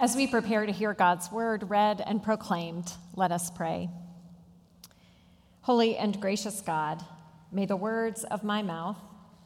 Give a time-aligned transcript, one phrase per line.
[0.00, 3.88] As we prepare to hear God's word read and proclaimed, let us pray.
[5.62, 7.00] Holy and gracious God,
[7.52, 8.98] may the words of my mouth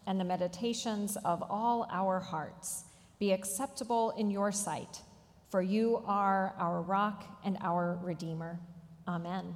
[0.06, 2.84] and the meditations of all our hearts
[3.18, 5.02] be acceptable in your sight,
[5.50, 8.58] for you are our rock and our Redeemer.
[9.06, 9.54] Amen.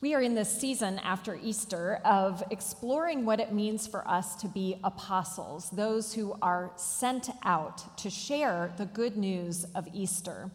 [0.00, 4.46] We are in this season after Easter of exploring what it means for us to
[4.46, 10.52] be apostles, those who are sent out to share the good news of Easter.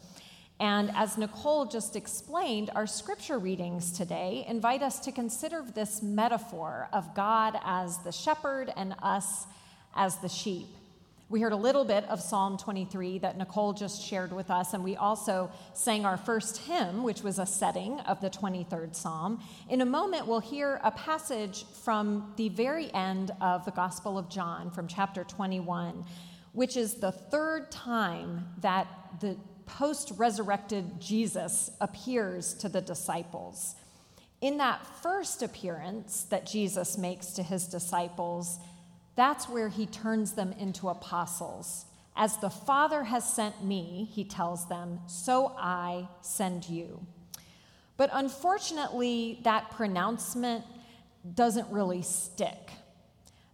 [0.62, 6.88] And as Nicole just explained, our scripture readings today invite us to consider this metaphor
[6.94, 9.45] of God as the shepherd and us
[9.94, 10.67] as the sheep.
[11.30, 14.84] We heard a little bit of Psalm 23 that Nicole just shared with us, and
[14.84, 19.41] we also sang our first hymn, which was a setting of the 23rd Psalm.
[19.70, 24.30] In a moment, we'll hear a passage from the very end of the Gospel of
[24.30, 26.05] John, from chapter 21,
[26.52, 28.88] which is the third time that
[29.22, 33.75] the post resurrected Jesus appears to the disciples.
[34.42, 38.59] In that first appearance that Jesus makes to his disciples,
[39.16, 41.86] that's where he turns them into apostles.
[42.16, 47.06] As the Father has sent me, he tells them, so I send you.
[47.97, 50.64] But unfortunately, that pronouncement
[51.36, 52.72] doesn't really stick.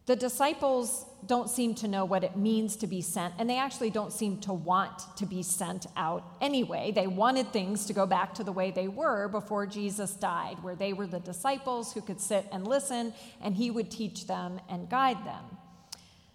[0.06, 3.90] The disciples don't seem to know what it means to be sent, and they actually
[3.90, 6.92] don't seem to want to be sent out anyway.
[6.92, 10.76] They wanted things to go back to the way they were before Jesus died, where
[10.76, 14.90] they were the disciples who could sit and listen, and he would teach them and
[14.90, 15.44] guide them.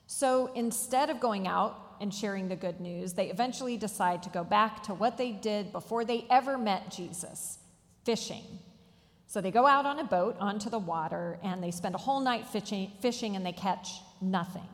[0.07, 4.45] So instead of going out and sharing the good news, they eventually decide to go
[4.45, 7.59] back to what they did before they ever met Jesus
[8.05, 8.45] fishing.
[9.27, 12.21] So they go out on a boat onto the water and they spend a whole
[12.21, 14.69] night fishing, fishing and they catch nothing.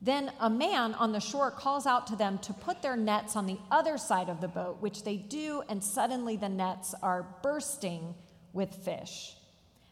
[0.00, 3.46] Then a man on the shore calls out to them to put their nets on
[3.46, 8.14] the other side of the boat, which they do, and suddenly the nets are bursting
[8.52, 9.34] with fish.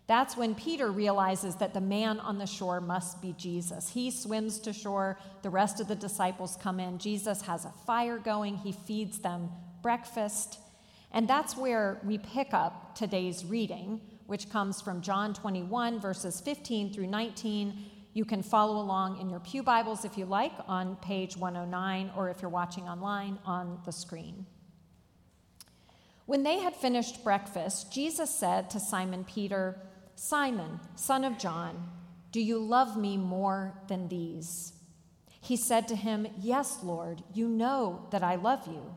[0.06, 3.88] That's when Peter realizes that the man on the shore must be Jesus.
[3.88, 6.98] He swims to shore, the rest of the disciples come in.
[6.98, 9.48] Jesus has a fire going, he feeds them
[9.82, 10.58] breakfast.
[11.14, 16.92] And that's where we pick up today's reading, which comes from John 21, verses 15
[16.92, 17.84] through 19.
[18.14, 22.30] You can follow along in your Pew Bibles if you like on page 109, or
[22.30, 24.44] if you're watching online on the screen.
[26.26, 29.78] When they had finished breakfast, Jesus said to Simon Peter,
[30.16, 31.90] Simon, son of John,
[32.32, 34.72] do you love me more than these?
[35.40, 38.96] He said to him, Yes, Lord, you know that I love you.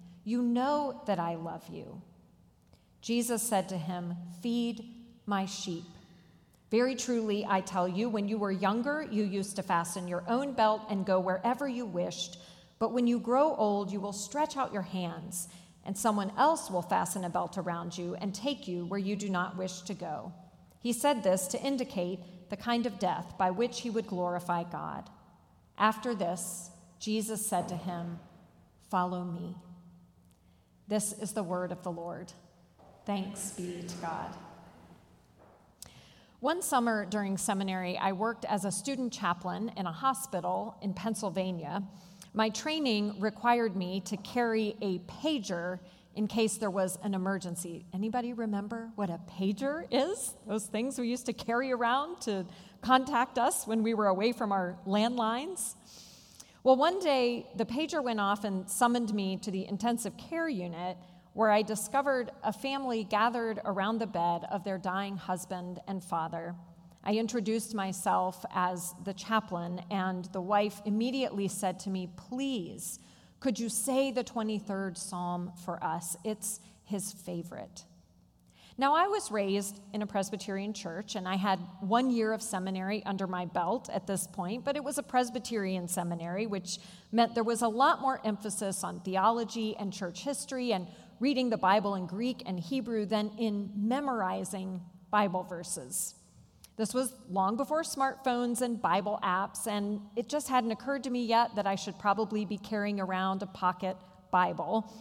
[0.23, 2.01] You know that I love you.
[3.01, 4.83] Jesus said to him, Feed
[5.25, 5.83] my sheep.
[6.69, 10.53] Very truly, I tell you, when you were younger, you used to fasten your own
[10.53, 12.37] belt and go wherever you wished.
[12.79, 15.49] But when you grow old, you will stretch out your hands,
[15.85, 19.29] and someone else will fasten a belt around you and take you where you do
[19.29, 20.31] not wish to go.
[20.79, 25.09] He said this to indicate the kind of death by which he would glorify God.
[25.77, 28.19] After this, Jesus said to him,
[28.89, 29.55] Follow me.
[30.91, 32.33] This is the word of the Lord.
[33.05, 34.35] Thanks be to God.
[36.41, 41.81] One summer during seminary, I worked as a student chaplain in a hospital in Pennsylvania.
[42.33, 45.79] My training required me to carry a pager
[46.17, 47.85] in case there was an emergency.
[47.93, 50.33] Anybody remember what a pager is?
[50.45, 52.45] Those things we used to carry around to
[52.81, 55.75] contact us when we were away from our landlines?
[56.63, 60.95] Well, one day the pager went off and summoned me to the intensive care unit
[61.33, 66.53] where I discovered a family gathered around the bed of their dying husband and father.
[67.03, 72.99] I introduced myself as the chaplain, and the wife immediately said to me, Please,
[73.39, 76.15] could you say the 23rd Psalm for us?
[76.23, 77.85] It's his favorite.
[78.77, 83.03] Now, I was raised in a Presbyterian church, and I had one year of seminary
[83.05, 86.79] under my belt at this point, but it was a Presbyterian seminary, which
[87.11, 90.87] meant there was a lot more emphasis on theology and church history and
[91.19, 94.81] reading the Bible in Greek and Hebrew than in memorizing
[95.11, 96.15] Bible verses.
[96.77, 101.25] This was long before smartphones and Bible apps, and it just hadn't occurred to me
[101.25, 103.97] yet that I should probably be carrying around a pocket
[104.31, 104.91] Bible.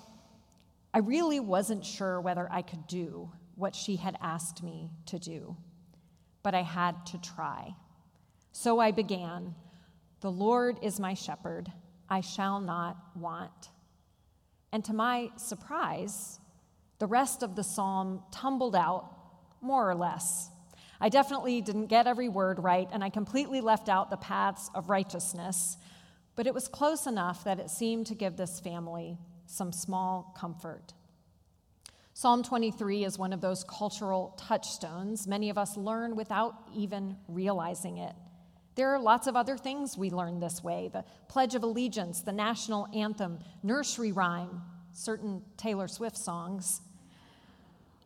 [0.93, 3.31] I really wasn't sure whether I could do
[3.61, 5.57] what she had asked me to do,
[6.43, 7.75] but I had to try.
[8.53, 9.55] So I began
[10.21, 11.71] The Lord is my shepherd,
[12.09, 13.71] I shall not want.
[14.73, 16.41] And to my surprise,
[16.99, 19.17] the rest of the psalm tumbled out
[19.61, 20.51] more or less.
[21.01, 24.91] I definitely didn't get every word right, and I completely left out the paths of
[24.91, 25.79] righteousness,
[26.37, 30.93] but it was close enough that it seemed to give this family some small comfort.
[32.12, 37.99] Psalm 23 is one of those cultural touchstones many of us learn without even realizing
[37.99, 38.15] it.
[38.75, 42.33] There are lots of other things we learn this way the Pledge of Allegiance, the
[42.33, 44.62] national anthem, nursery rhyme,
[44.93, 46.81] certain Taylor Swift songs.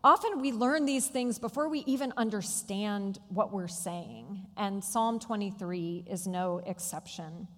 [0.03, 6.05] Often we learn these things before we even understand what we're saying, and Psalm 23
[6.06, 7.49] is no exception.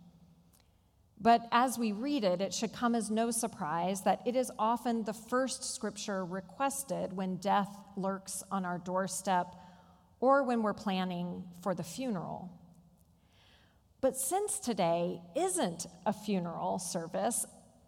[1.20, 5.04] But as we read it, it should come as no surprise that it is often
[5.04, 9.54] the first scripture requested when death lurks on our doorstep
[10.20, 12.50] or when we're planning for the funeral.
[14.00, 17.46] But since today isn't a funeral service,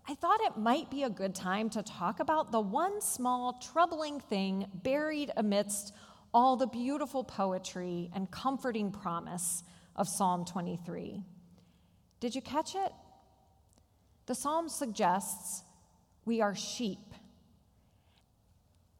[0.09, 4.21] I thought it might be a good time to talk about the one small troubling
[4.21, 5.95] thing buried amidst
[6.33, 9.63] all the beautiful poetry and comforting promise
[9.97, 11.23] of Psalm 23.
[12.21, 12.93] Did you catch it?
[14.29, 15.65] The psalm suggests
[16.27, 17.15] we are sheep.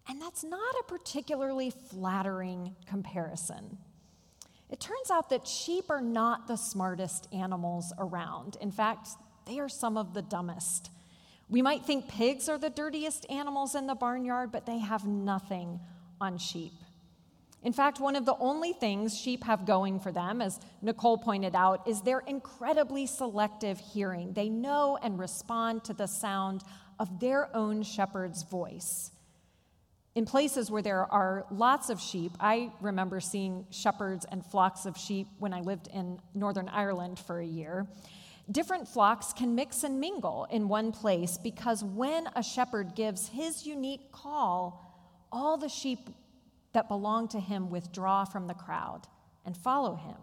[0.09, 3.77] And that's not a particularly flattering comparison.
[4.71, 8.57] It turns out that sheep are not the smartest animals around.
[8.63, 9.11] In fact,
[9.45, 10.91] they are some of the dumbest.
[11.51, 15.79] We might think pigs are the dirtiest animals in the barnyard, but they have nothing
[16.23, 16.73] on sheep.
[17.69, 21.55] In fact, one of the only things sheep have going for them, as Nicole pointed
[21.55, 24.33] out, is their incredibly selective hearing.
[24.33, 26.63] They know and respond to the sound
[26.99, 29.13] of their own shepherd's voice.
[30.15, 34.97] In places where there are lots of sheep, I remember seeing shepherds and flocks of
[34.97, 37.87] sheep when I lived in Northern Ireland for a year.
[38.51, 43.67] Different flocks can mix and mingle in one place because when a shepherd gives his
[43.67, 46.09] unique call, all the sheep
[46.73, 49.03] that belong to him withdraw from the crowd
[49.45, 50.17] and follow him.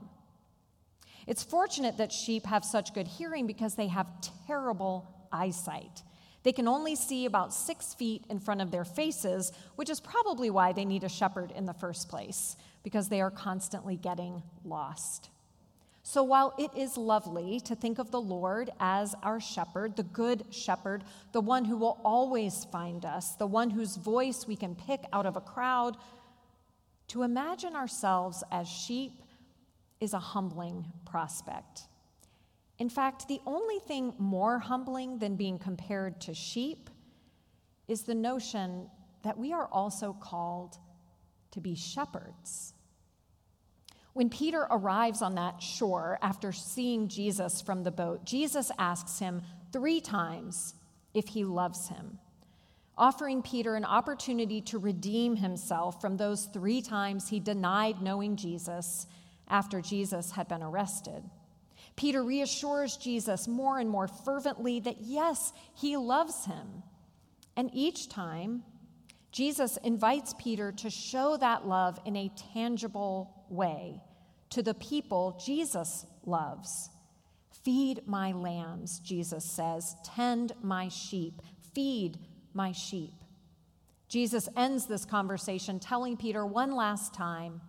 [1.27, 4.07] It's fortunate that sheep have such good hearing because they have
[4.47, 6.03] terrible eyesight.
[6.43, 10.51] They can only see about six feet in front of their faces, which is probably
[10.51, 15.29] why they need a shepherd in the first place, because they are constantly getting lost.
[16.03, 20.45] So while it is lovely to think of the Lord as our shepherd, the good
[20.51, 25.03] shepherd, the one who will always find us, the one whose voice we can pick
[25.11, 25.97] out of a crowd,
[27.07, 29.23] to imagine ourselves as sheep
[29.99, 31.83] is a humbling prospect.
[32.77, 36.89] In fact, the only thing more humbling than being compared to sheep
[37.87, 38.89] is the notion
[39.23, 40.77] that we are also called
[41.51, 42.73] to be shepherds.
[44.13, 49.41] When Peter arrives on that shore after seeing Jesus from the boat, Jesus asks him
[49.71, 50.73] three times
[51.13, 52.19] if he loves him,
[52.97, 59.07] offering Peter an opportunity to redeem himself from those three times he denied knowing Jesus
[59.47, 61.23] after Jesus had been arrested.
[61.95, 66.83] Peter reassures Jesus more and more fervently that yes, he loves him.
[67.55, 68.63] And each time,
[69.31, 74.01] Jesus invites Peter to show that love in a tangible way
[74.49, 76.89] to the people Jesus loves.
[77.63, 79.95] Feed my lambs, Jesus says.
[80.03, 81.41] Tend my sheep.
[81.73, 82.17] Feed
[82.55, 83.13] my sheep.
[84.07, 87.61] Jesus ends this conversation telling Peter one last time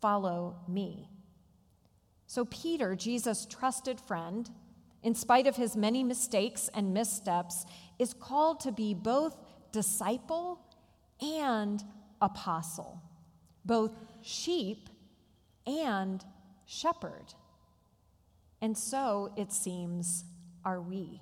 [0.00, 1.08] follow me.
[2.26, 4.50] So, Peter, Jesus' trusted friend,
[5.02, 7.66] in spite of his many mistakes and missteps,
[7.98, 9.36] is called to be both
[9.70, 10.60] disciple
[11.20, 11.82] and
[12.20, 13.02] apostle,
[13.64, 14.88] both sheep
[15.66, 16.24] and
[16.64, 17.34] shepherd.
[18.62, 20.24] And so, it seems,
[20.64, 21.20] are we.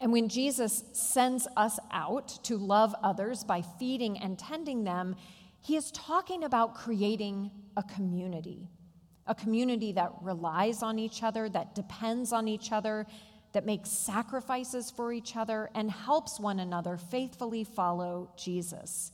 [0.00, 5.16] And when Jesus sends us out to love others by feeding and tending them,
[5.60, 8.68] he is talking about creating a community,
[9.26, 13.06] a community that relies on each other, that depends on each other,
[13.52, 19.12] that makes sacrifices for each other, and helps one another faithfully follow Jesus.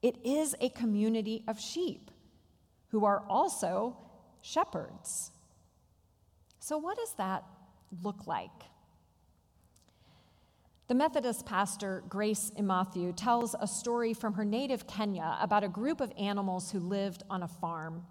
[0.00, 2.10] It is a community of sheep
[2.88, 3.96] who are also
[4.40, 5.30] shepherds.
[6.60, 7.44] So, what does that
[8.02, 8.50] look like?
[10.88, 16.00] The Methodist pastor, Grace Imathiu, tells a story from her native Kenya about a group
[16.00, 18.06] of animals who lived on a farm.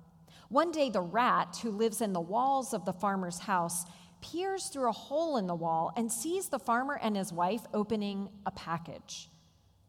[0.50, 3.86] One day, the rat who lives in the walls of the farmer's house
[4.22, 8.30] peers through a hole in the wall and sees the farmer and his wife opening
[8.46, 9.32] a package.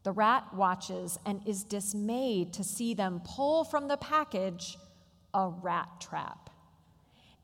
[0.01, 4.79] The rat watches and is dismayed to see them pull from the package
[5.35, 6.48] a rat trap.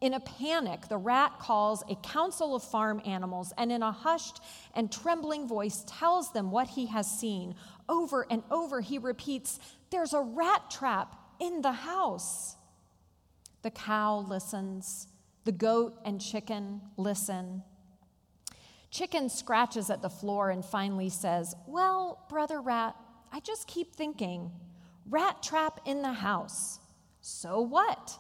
[0.06, 4.40] In a panic, the rat calls a council of farm animals and, in a hushed
[4.76, 7.56] and trembling voice, tells them what he has seen.
[7.90, 9.60] Over and over, he repeats,
[9.90, 12.56] There's a rat trap in the house.
[13.64, 15.08] The cow listens.
[15.44, 17.64] The goat and chicken listen.
[18.92, 22.96] Chicken scratches at the floor and finally says, Well, Brother Rat,
[23.32, 24.52] I just keep thinking,
[25.10, 26.80] rat trap in the house.
[27.22, 28.20] So what?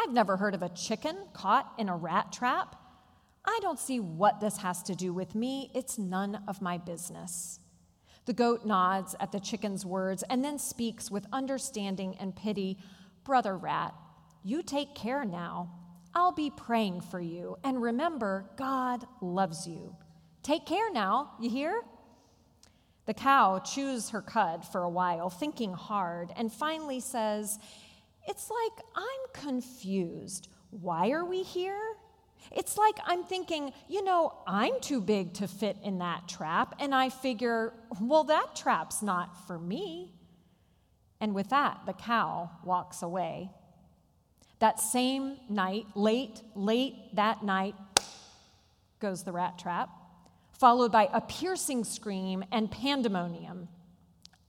[0.00, 2.76] I've never heard of a chicken caught in a rat trap.
[3.44, 5.70] I don't see what this has to do with me.
[5.74, 7.60] It's none of my business.
[8.24, 12.78] The goat nods at the chicken's words and then speaks with understanding and pity
[13.24, 13.94] Brother Rat,
[14.42, 15.70] you take care now.
[16.14, 17.58] I'll be praying for you.
[17.62, 19.94] And remember, God loves you.
[20.42, 21.82] Take care now, you hear?
[23.04, 27.58] The cow chews her cud for a while, thinking hard, and finally says,
[28.30, 30.48] It's like I'm confused.
[30.70, 31.82] Why are we here?
[32.52, 36.94] It's like I'm thinking, you know, I'm too big to fit in that trap, and
[36.94, 40.12] I figure, well, that trap's not for me.
[41.20, 43.50] And with that, the cow walks away.
[44.60, 47.74] That same night, late, late that night,
[49.00, 49.90] goes the rat trap,
[50.52, 53.66] followed by a piercing scream and pandemonium.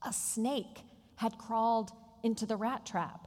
[0.06, 0.82] A snake
[1.16, 1.90] had crawled
[2.22, 3.26] into the rat trap.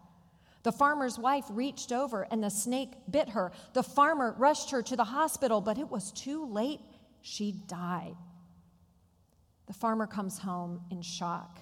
[0.66, 3.52] The farmer's wife reached over and the snake bit her.
[3.74, 6.80] The farmer rushed her to the hospital, but it was too late.
[7.22, 8.16] She died.
[9.68, 11.60] The farmer comes home in shock.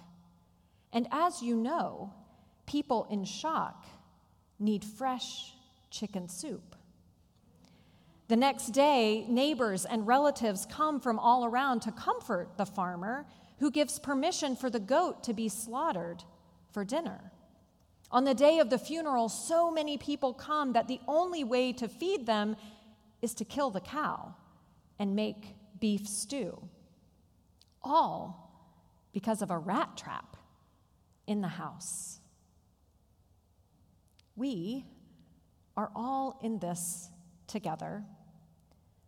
[0.93, 2.13] And as you know,
[2.65, 3.85] people in shock
[4.57, 5.51] need fresh
[5.89, 6.77] chicken soup.
[8.29, 13.25] The next day, neighbors and relatives come from all around to comfort the farmer
[13.59, 16.23] who gives permission for the goat to be slaughtered
[16.71, 17.32] for dinner.
[18.13, 21.87] On the day of the funeral, so many people come that the only way to
[21.87, 22.55] feed them
[23.23, 24.35] is to kill the cow
[24.99, 26.61] and make beef stew.
[27.81, 28.39] All
[29.13, 30.37] because of a rat trap
[31.25, 32.19] in the house.
[34.35, 34.85] We
[35.75, 37.09] are all in this
[37.47, 38.03] together.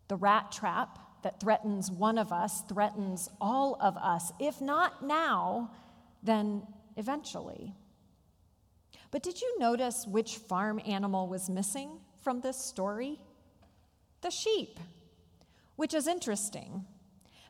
[0.07, 4.31] The rat trap that threatens one of us threatens all of us.
[4.39, 5.71] If not now,
[6.23, 6.63] then
[6.97, 7.75] eventually.
[9.15, 13.17] But did you notice which farm animal was missing from this story?
[14.19, 14.77] The sheep,
[15.77, 16.83] which is interesting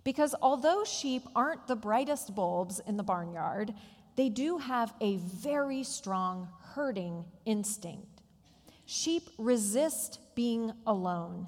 [0.03, 3.73] because although sheep aren't the brightest bulbs in the barnyard,
[4.15, 8.21] they do have a very strong herding instinct.
[8.85, 11.47] Sheep resist being alone.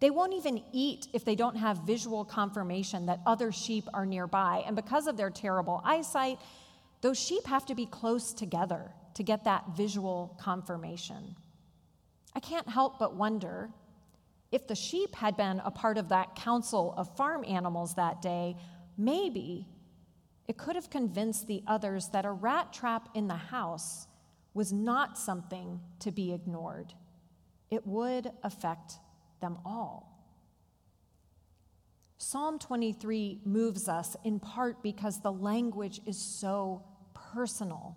[0.00, 4.64] They won't even eat if they don't have visual confirmation that other sheep are nearby.
[4.66, 6.38] And because of their terrible eyesight,
[7.02, 11.34] those sheep have to be close together to get that visual confirmation.
[12.36, 13.68] I can't help but wonder
[14.52, 18.54] if the sheep had been a part of that council of farm animals that day,
[18.96, 19.66] maybe
[20.46, 24.06] it could have convinced the others that a rat trap in the house
[24.54, 26.94] was not something to be ignored.
[27.72, 29.00] It would affect
[29.40, 30.16] them all.
[32.18, 36.84] Psalm 23 moves us in part because the language is so
[37.32, 37.96] personal.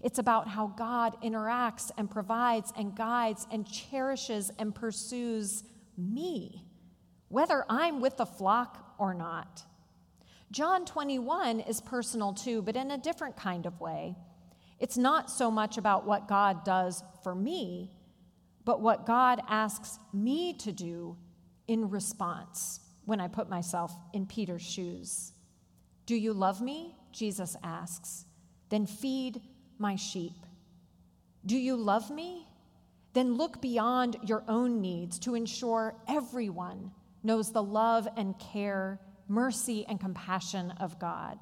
[0.00, 5.64] It's about how God interacts and provides and guides and cherishes and pursues
[5.96, 6.64] me,
[7.28, 9.64] whether I'm with the flock or not.
[10.50, 14.16] John 21 is personal too, but in a different kind of way.
[14.78, 17.90] It's not so much about what God does for me,
[18.64, 21.16] but what God asks me to do
[21.68, 25.32] in response when I put myself in Peter's shoes.
[26.06, 26.96] Do you love me?
[27.12, 28.24] Jesus asks.
[28.70, 29.40] Then feed
[29.80, 30.36] my sheep.
[31.44, 32.46] Do you love me?
[33.12, 36.92] Then look beyond your own needs to ensure everyone
[37.24, 41.38] knows the love and care mercy, and compassion of God.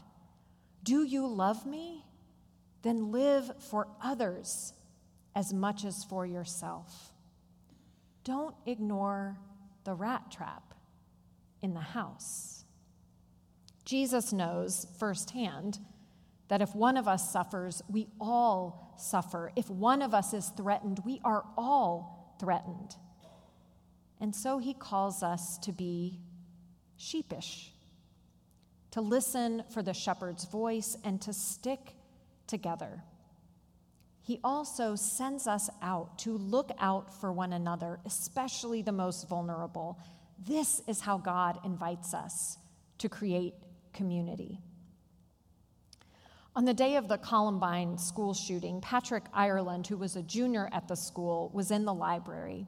[0.84, 2.04] Do you love me?
[2.82, 4.74] Then live for others
[5.34, 7.14] as much as for yourself.
[8.24, 9.38] Don't ignore
[9.84, 10.74] the rat trap
[11.62, 12.66] in the house.
[13.86, 15.78] Jesus knows firsthand
[16.48, 19.52] that if one of us suffers, we all suffer.
[19.54, 22.96] If one of us is threatened, we are all threatened.
[24.20, 26.20] And so he calls us to be
[26.96, 27.72] sheepish
[28.92, 31.94] to listen for the shepherd's voice, and to stick
[32.46, 33.04] together.
[34.28, 39.98] he also sends us out to look out for one another, especially the most vulnerable.
[40.38, 42.58] This is how God invites us
[42.98, 43.54] to create
[43.94, 44.60] community.
[46.56, 50.88] On the day of the Columbine school shooting, Patrick Ireland, who was a junior at
[50.88, 52.66] the school, was in the library.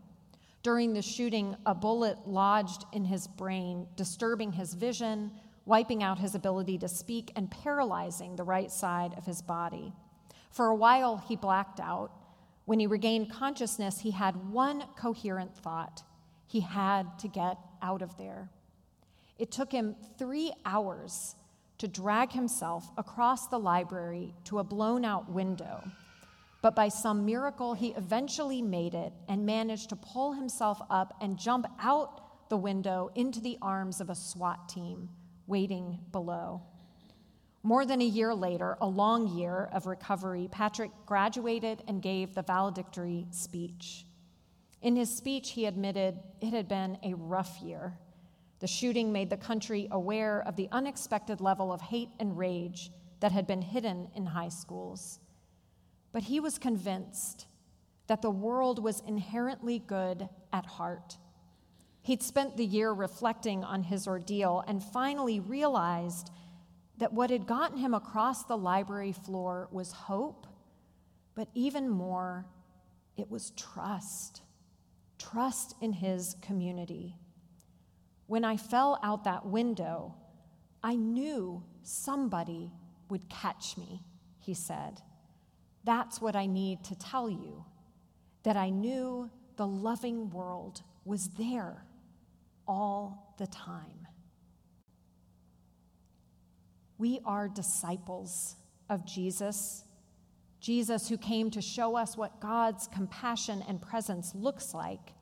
[0.63, 5.33] During the shooting, a bullet lodged in his brain, disturbing his vision,
[5.65, 9.93] wiping out his ability to speak, and paralyzing the right side of his body.
[10.51, 12.13] For a while, he blacked out.
[12.67, 16.03] When he regained consciousness, he had one coherent thought
[16.47, 18.51] he had to get out of there.
[19.39, 21.37] It took him three hours
[21.81, 25.83] to drag himself across the library to a blown out window.
[26.61, 31.39] But by some miracle, he eventually made it and managed to pull himself up and
[31.39, 35.09] jump out the window into the arms of a SWAT team
[35.47, 36.61] waiting below.
[37.63, 42.43] More than a year later, a long year of recovery, Patrick graduated and gave the
[42.43, 44.05] valedictory speech.
[44.83, 47.99] In his speech, he admitted it had been a rough year
[48.61, 52.91] the shooting made the country aware of the unexpected level of hate and rage
[53.21, 55.19] that had been hidden in high schools.
[56.13, 57.47] But he was convinced
[58.07, 61.17] that the world was inherently good at heart.
[62.03, 66.31] He'd spent the year reflecting on his ordeal and finally realized
[66.99, 70.47] that what had gotten him across the library floor was hope,
[71.35, 72.47] but even more,
[73.17, 74.43] it was trust
[75.21, 77.15] trust in his community.
[78.31, 80.15] When I fell out that window,
[80.85, 82.71] I knew somebody
[83.09, 84.05] would catch me,
[84.39, 85.03] he said.
[85.83, 87.65] That's what I need to tell you
[88.45, 91.85] that I knew the loving world was there
[92.69, 94.07] all the time.
[96.99, 98.55] We are disciples
[98.89, 99.83] of Jesus.
[100.61, 105.15] Jesus, who came to show us what God's compassion and presence looks like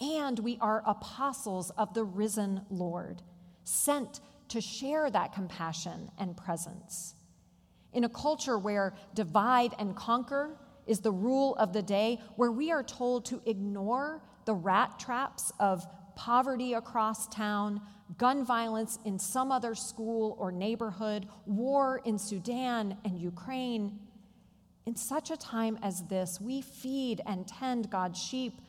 [0.00, 3.22] and we are apostles of the risen Lord,
[3.64, 7.14] sent to share that compassion and presence.
[7.92, 12.70] In a culture where divide and conquer is the rule of the day, where we
[12.70, 15.86] are told to ignore the rat traps of
[16.16, 17.80] poverty across town,
[18.18, 23.98] gun violence in some other school or neighborhood, war in Sudan and Ukraine.
[24.86, 28.60] In such a time as this, we feed and tend God's sheep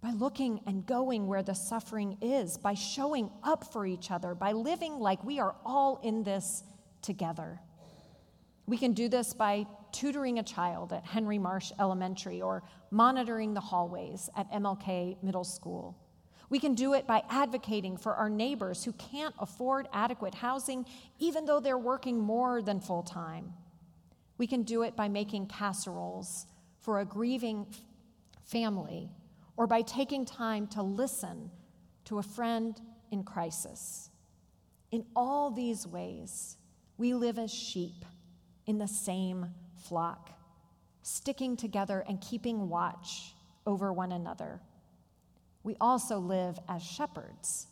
[0.00, 4.52] by looking and going where the suffering is, by showing up for each other, by
[4.52, 6.62] living like we are all in this
[7.02, 7.60] together.
[8.66, 13.60] We can do this by tutoring a child at Henry Marsh Elementary or monitoring the
[13.60, 15.96] hallways at MLK Middle School.
[16.50, 20.86] We can do it by advocating for our neighbors who can't afford adequate housing,
[21.18, 23.52] even though they're working more than full time.
[24.38, 26.46] We can do it by making casseroles
[26.80, 27.66] for a grieving
[28.44, 29.10] family
[29.58, 31.50] or by taking time to listen
[32.04, 34.08] to a friend in crisis.
[34.92, 36.56] In all these ways,
[36.96, 38.04] we live as sheep
[38.66, 40.30] in the same flock,
[41.02, 43.34] sticking together and keeping watch
[43.66, 44.60] over one another.
[45.64, 47.66] We also live as shepherds,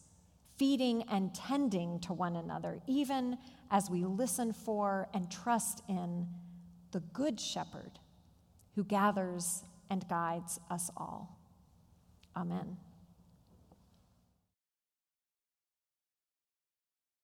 [0.59, 3.39] feeding and tending to one another, even
[3.71, 6.27] as we listen for and trust in
[6.91, 8.01] the Good Shepherd
[8.75, 11.36] who gathers and guides us all.
[12.37, 12.77] Amen.